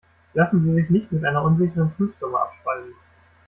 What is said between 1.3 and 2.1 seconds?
unsicheren